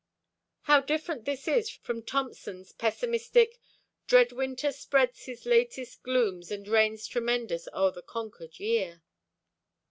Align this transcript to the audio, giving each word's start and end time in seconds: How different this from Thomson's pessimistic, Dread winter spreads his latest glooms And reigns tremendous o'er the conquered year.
How 0.61 0.81
different 0.81 1.25
this 1.25 1.69
from 1.69 2.01
Thomson's 2.01 2.71
pessimistic, 2.71 3.59
Dread 4.07 4.31
winter 4.31 4.71
spreads 4.71 5.25
his 5.25 5.45
latest 5.45 6.01
glooms 6.01 6.49
And 6.49 6.67
reigns 6.67 7.05
tremendous 7.05 7.67
o'er 7.71 7.91
the 7.91 8.01
conquered 8.01 8.57
year. 8.59 9.03